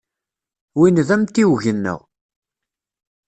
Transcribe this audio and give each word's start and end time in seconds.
Win 0.77 0.97
d 1.07 1.09
amtiweg-nneɣ. 1.15 1.99